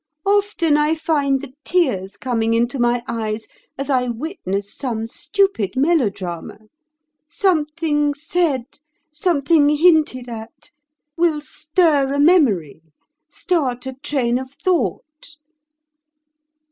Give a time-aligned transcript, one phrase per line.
[0.25, 3.45] Often I find the tears coming into my eyes
[3.77, 8.63] as I witness some stupid melodrama—something said,
[9.11, 10.71] something hinted at,
[11.17, 12.81] will stir a memory,
[13.29, 15.35] start a train of thought."